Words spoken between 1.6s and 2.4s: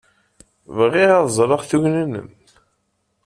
tugna-nnem.